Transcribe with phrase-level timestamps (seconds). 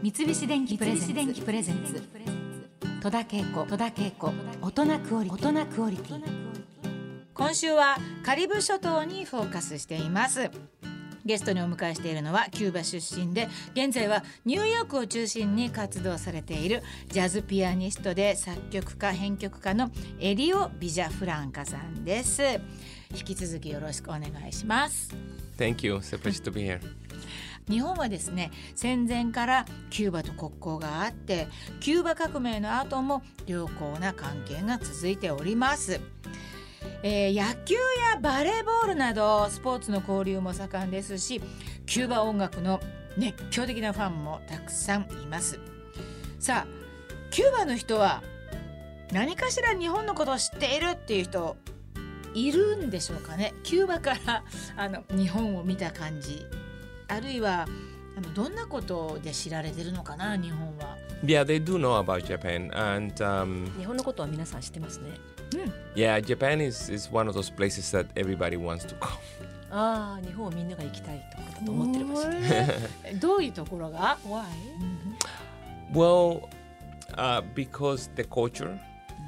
[0.00, 2.00] 三菱電機プレゼンツ。
[3.02, 3.66] 戸田恵子。
[3.66, 4.32] 戸田恵子。
[4.62, 6.22] 大人クオリ大人クオリティ。
[7.34, 10.52] 今週はカリブ諸島にフォーカスしています。
[11.24, 19.90] ゲストにお迎えしているのはキューバ出身で現在はニューヨークを中心に活動されているジャズピアニストで作曲家編曲家の
[20.20, 22.42] エリオ・ビジャフランカさんです。
[23.14, 25.14] 引き続きよろしくお願いします。
[25.58, 25.96] Thank you.
[25.96, 26.80] It's a pleasure to be here.
[27.68, 31.48] 日本はですね戦前からキューバと国交があって
[31.80, 36.00] キューバ革命の後も良好な関係が続いております。
[37.02, 41.40] えー野球やバレーボールなどスポーツの交流も盛んですし
[41.86, 42.80] キューバ音楽の
[43.16, 45.60] 熱狂的なファンもたくさんいます。
[46.38, 46.78] さあ
[47.30, 48.22] キューバの人は
[49.12, 51.56] 何かしら日本のことを知っているっていう人
[52.34, 53.54] いるんでしょうかね。
[53.62, 54.44] キューバから
[54.76, 56.46] あの日本を見た感じ。
[57.08, 57.66] あるいは
[58.16, 60.96] あのどんなことで知られてるのかな日本は。
[61.24, 65.10] Yeah, they do know about Japan, and um, 日本のことは皆さん知ってますね。
[65.94, 69.06] yeah, Japan is, is one of those places that everybody wants to go.
[69.70, 72.30] ああ、日本をみんなが行きたいところだと思ってる場所。
[73.04, 74.18] えどういうところが
[75.92, 76.48] Why？Well,
[77.16, 78.78] uh, because the culture.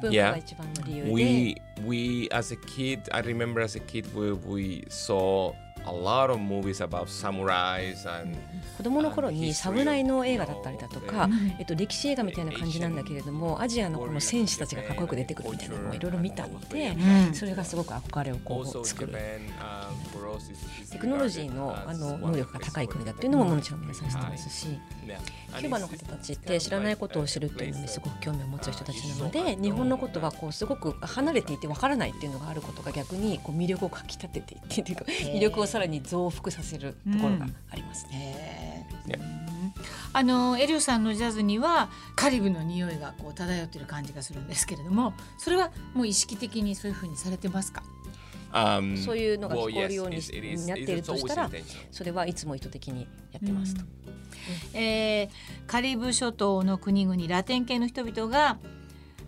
[0.00, 1.10] 文化が一番の理由で。
[1.10, 5.54] We we as a kid, I remember as a kid we we saw
[5.86, 8.36] a lot of movies about samurais and
[8.76, 16.94] 子供の頃に侍の映画だったりだとか、えっと、歴史映画みたいな感じなんだけれどもアジアのこの戦士たちがかっこよく出てくるみたいなのをいろいろ見たので、
[17.32, 19.14] それがすごく憧れをこう作る
[20.38, 24.78] Um, テクノロジーのあの能力が高い国だっていうのももちろん皆さん知ってますし.
[25.58, 38.86] キューバの方たちって知らないことを知るっていうのにすごく興味を持つ人たちなので日本のことがこうすごく離れていてわからないっていうのがあることが逆にこう魅力をかきたてていってっていうか魅力をさらに増幅させるところがありますね。
[40.12, 47.82] あのエリオさんのジャズにはカリブの匂いがこう漂ってる感じがするんですけれどもそれはもう意識的にそういうふうにされてますか？
[48.52, 50.16] Um, そういうのが聞こえるように
[50.66, 51.50] なっているとしたら.
[51.90, 53.84] それはいつも意図的にやってますと。
[54.74, 55.28] えー
[55.66, 58.58] カリブ諸島の国々ラテン系の人々が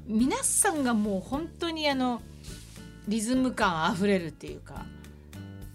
[0.06, 2.22] 皆さんがもう本当にあの
[3.08, 4.86] リズム感あふれるっていうか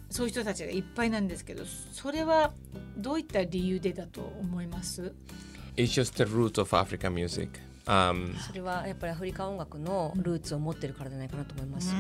[0.10, 2.54] そういう人たちがいっぱいなんですけどそれは
[2.98, 5.14] どういった理由でだと思います
[5.76, 7.50] ？It's just the root of African music.
[7.86, 11.94] Um, それはやっぱりアフリカ音楽のルーツを持ってるからじゃないかなと思います。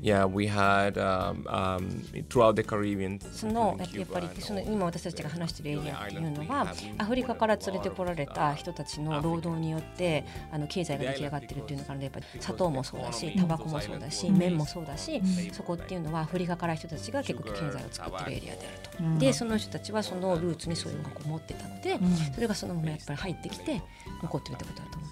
[0.00, 3.20] yeah, we had um, um, throughout the Caribbean.
[3.32, 15.20] そのやっぱりその今私たちが話しているエリアっていうのはアフリカから連れてこられた人たちの労働によってあの経済が出来上がってるっていうのからやっぱり砂糖もそうだしタバコもそうだし麺もそうだし
[15.52, 19.18] そこっていうのはアフリカから人たちが結構経済を作ってるエリアであると。
[19.18, 21.98] でその人たちはそのルーツにそういう音楽を持ってたので
[22.34, 23.82] それがそのままやっぱり入ってきて
[24.22, 25.07] 残ってるってことだと思う。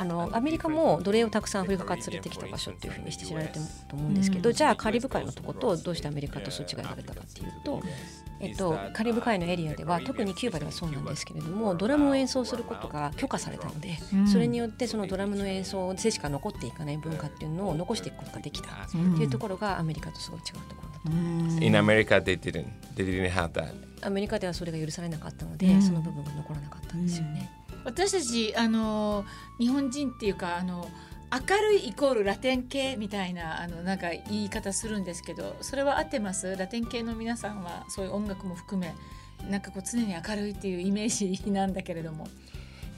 [0.00, 4.14] あのアメリカも奴隷をたくさんアフリカから連れてきた場所っていうふうにして知られてると思うん。
[4.14, 7.82] ですけど、じゃあカリブ海のとことどうしてアメリカとそう違いが出たかっていうと、
[8.38, 13.98] えっと、カリブ海のエリアでは特にキューバではそうなんですけれどもドラムを演奏することが許可されたので、
[14.30, 21.56] それによってそのドラムの演奏でしか残っていかない文化っていうのを残していくことができたっていうところがアメリカとすごい違うところだと思います。
[21.56, 22.66] In America, they didn't.
[22.94, 23.72] They didn't have that.
[24.00, 27.50] アメリカではそれが許されなかったので、その部分が残らなかったんですよね。
[27.88, 29.24] 私たちあの
[29.58, 30.86] 日本人っていうかあの
[31.32, 36.54] 明るいイコールラテン系みたいなあのなんか言い方するんですけどそれは合ってます？
[36.56, 38.94] ラテン系の皆さんはそういう音楽も含め
[39.50, 42.26] なんかこう常に明るいっていうイメージなんだけれども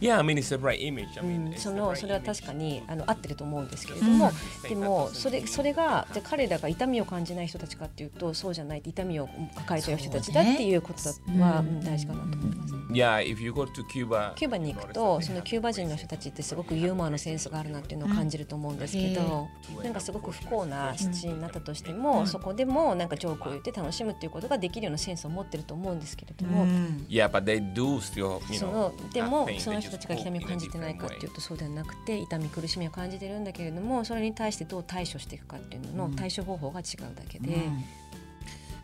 [0.00, 1.58] Yeah, I mean, it's the right image.
[1.58, 4.30] そのそれは.確かにあの合ってると思うんですけれども、
[4.66, 12.74] でもそれそれがじゃあ彼らが痛みを感じない人たちかっていうとそうじゃない痛みを抱えている人たちだっていうことだは、うん大事かなと思います。
[12.92, 19.48] Yeah, if you go to Cuba, キューバに行くとそのキューバ人の人たちってすごくユーモアのセンスがあるなっていうのを感じると思うんですけど、
[19.82, 26.66] なんかすごく不幸なシチになったとしても、そこでもなんかジョークを言って楽しむっていうことができるようなセンスを持ってると思うんですけれども、
[27.08, 37.56] yeah, but they do still, you そのでも.その人たちが痛みを感じてないかっていう.とそうではなくて痛み苦しみを感じてるんだけれどもそれに対してどう対処していくかっていうのの対処方法が違うだけで、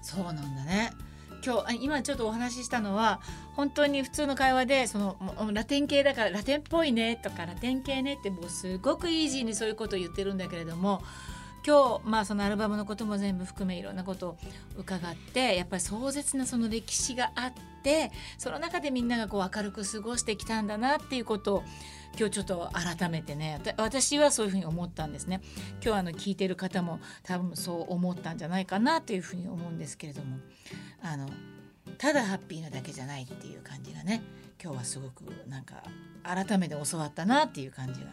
[0.03, 0.93] そうなんだね
[1.45, 3.21] 今日今ちょっとお話ししたのは
[3.55, 5.17] 本当に普通の会話でその
[5.53, 11.03] ラテン系だからラテンっぽいねとかラテン系ねってもうすごくイージーにそういうことを言ってるんだけれども
[11.67, 14.37] 今日まあそのアルバムのことも全部含めいろんなことを
[14.77, 17.53] 伺ってやっぱり壮絶なその歴史があっ
[17.83, 21.63] てその中でみんながこう明るく過ごしてきたんだなっていうことを
[22.19, 25.41] 今日ちょっと改めてね私はそういうふうに思ったんですね
[25.85, 30.39] 今日あの聞いてる方も多分そう思ったんじゃないかなというふうに思うんですけれども
[31.03, 31.29] あの
[31.99, 34.23] ただハッピーなだけじゃないっていう感じがね
[34.63, 35.83] 今日はすごくなんか
[36.23, 38.07] 改めて教わったなっていう感じが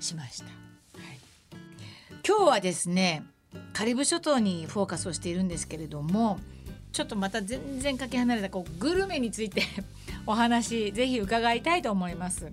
[0.00, 0.44] しました。
[0.46, 1.18] はい、
[2.26, 3.24] 今日はですね
[3.72, 6.38] カリブ諸島にフォーカスをしているんですけれども
[6.92, 9.62] ちょっとまた全然かけ離れたこうグルメについて
[10.26, 12.50] お話ぜひ伺いたいと思います。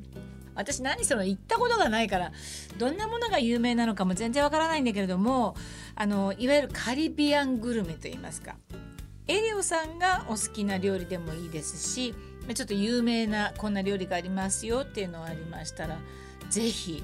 [0.56, 2.32] 私何その行ったことがないから
[2.78, 5.56] どんなものが有名なのかも全然わからないんだけれども
[5.96, 8.56] あのいわゆるカリビアングルメといいますか。
[9.28, 12.14] エリオさんがお好きな料理でもいいですし
[12.54, 15.98] ちょっと有名なこんな料理がありますよっていうのがありましたら
[16.50, 17.02] 是非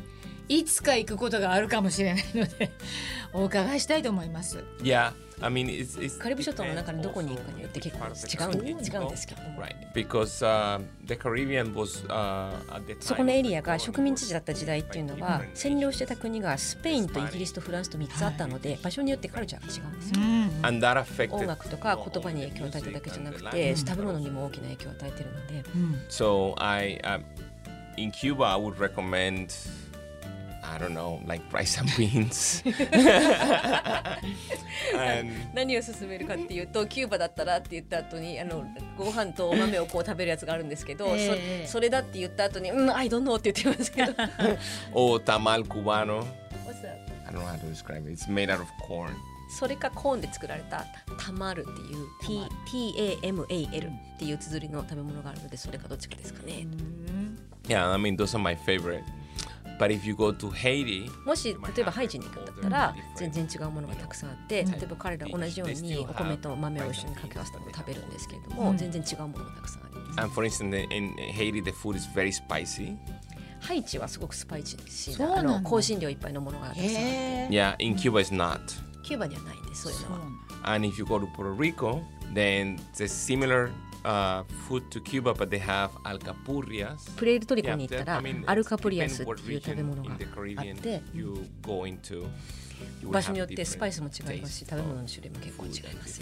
[0.49, 2.71] いつか行くことがあるかもしれないので
[3.33, 4.63] お伺いしたいと思います。
[4.81, 12.97] Yeah, I mean, it's, it's カリブ諸島の中にどこに行くかによって結構違うんで違うんですけども Right, because uh, the Caribbean was uh, at the time
[12.99, 20.15] そこのエリアが植民地だった時代っていうのは占領してた国がスペインとイギリスとフランスと3つあったので場所によってカルチャーが違うんですよ。
[20.67, 25.63] and that affected 音楽とか言葉に影響を与えてるだけじゃなくて食べ物にも大きな影響を与えてるので
[26.09, 27.21] So I, uh,
[27.97, 29.51] in Cuba, I would recommend,
[30.61, 32.63] I don't know, like rice and beans.
[34.93, 38.65] and 何を勧めるかっていうと、キューバだったらって言った後に、あの
[38.97, 41.15] ご飯とお豆をこう食べるやつがあるんですけど、そ,
[41.65, 44.13] それだって言った後に、うん、I don't know って言ってますけど。
[44.93, 46.25] お、たまるクバノ。
[46.65, 46.99] What's that?
[47.25, 48.11] I don't know how to describe it.
[48.11, 49.13] It's made out of corn.
[49.49, 50.85] それかコーンで作られた
[51.17, 56.67] たまるっていう T-A-M-A-L っていう綴りの食べ物があるので、それかどっちかですかね。
[57.63, 59.03] Yeah, I mean, those are my favorite.
[59.79, 70.19] But if you go to Haiti, もし例えばハイジに行くんだったら全然違うものがたくさんあって例えば彼ら同じようにお米と豆を一緒に掛け合わせて食べるんですけれども全然違うものがたくさんあります。
[70.19, 72.97] and for instance, in Haiti, the food is very spicy.
[73.61, 78.59] ハイチはすごくスパイシーなあの香辛料いっぱいのものがたくさんあって Yeah, in Cuba, it's not.
[79.03, 80.21] キューバにはないんですそういうのは。
[80.63, 82.01] And if you go to Puerto Rico,
[82.33, 83.71] then it's a similar
[84.03, 85.89] uh, food to Cuba, but they have
[87.15, 91.01] プレイルトリコに行ったら、アルカプリアスっていう食べ物があって、
[93.03, 96.21] 場所によってスパイスも違いますし、食べ物の種類も結構違います。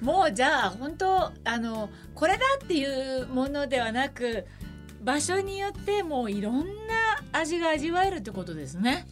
[0.00, 2.84] もうじゃあ本当あのこれだってい
[3.22, 4.46] うものではなく、
[5.02, 9.06] 場所によってもういろんな味が味わえるってことですね。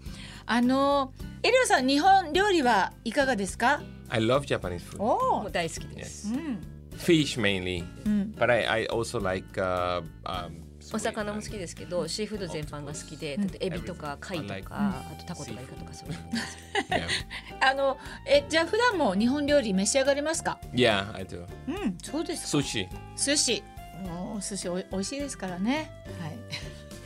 [0.46, 1.12] あの
[1.42, 3.80] エリオさん日本料理はいかがですか？
[4.10, 5.02] I love Japanese food.
[5.02, 6.28] おもう大好きです。
[6.28, 6.34] Yes.
[6.34, 6.60] うん、
[6.96, 21.46] Fish mainly, うん、but I, I also like uh, um, お魚も and 好きですけどシーフード全般が好きで例えばエビとか貝とかあとタコとかイカとかそういうの.あのえじゃあ普段も日本料理召し上がりますか？yeah, I do.
[21.68, 22.58] うん、そうですか。
[22.58, 22.88] Sushi.
[23.16, 23.62] 寿司、
[24.34, 25.90] お寿司おい美味しいですからね。
[26.20, 26.38] はい。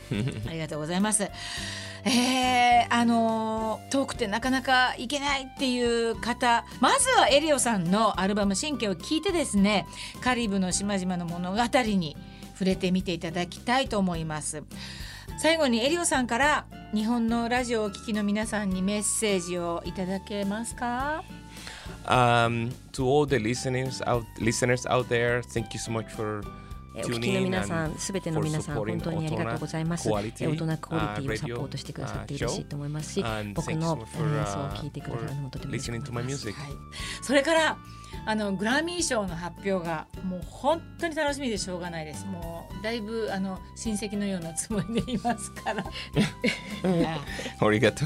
[0.49, 1.29] ありがとうございます。
[2.05, 9.87] えー、あの遠くてなかなか行けないっていう方まずはエリオさんのアルバム「神経」を聞いてですね
[10.21, 12.15] カリブの島々の物語に
[12.53, 14.63] 触れてみていただきたいと思います。
[15.37, 21.23] 最後にエリオさんから日本のラジオをお聞きの皆さんにメッセージをいただけますか
[22.05, 26.41] ？Um, to all the listeners out listeners out there, thank you so much for
[26.95, 30.09] えお聞きの皆さん、すべての皆さん、本当にありがとうございます。
[30.09, 36.47] 大人クオリティを uh, サポートしてくださっている radio, し uh, と思いますし僕の演奏を uh, 聞いてくださるのもとても嬉しく listening to 思います。
[37.21, 37.77] それから
[38.25, 45.83] あのグラミー賞の発表がもう本当に楽しみでしょうがないですもうだいぶあの親戚のようなつもりでいますから。
[47.59, 48.05] Arigato.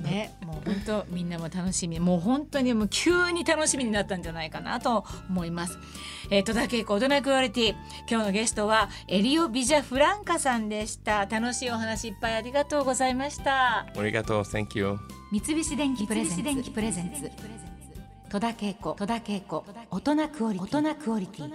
[0.00, 2.00] ねもう本当みんなも楽しみ。
[2.00, 5.78] もう本当にもう急に楽しみになったんじゃないかなと思います。
[6.28, 7.74] えー、戸田恵子大人クオリティ。
[8.10, 11.26] 今日のゲストはエリオ・ビジャ・フランカさんでした。
[11.26, 13.86] 楽しいお話いっぱいありがとうございました。
[13.94, 14.42] Arigato.
[14.42, 14.98] Thank you.
[15.30, 16.34] 三菱電機プレゼ
[17.02, 17.30] ンツ。
[18.28, 19.64] 戸田恵子戸田恵子。
[19.90, 21.52] 大人クオリティ